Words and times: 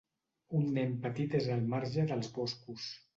Un 0.59 0.63
nen 0.77 0.95
petit 1.03 1.35
és 1.39 1.49
al 1.57 1.61
marge 1.73 2.07
dels 2.13 2.31
boscos. 2.39 2.89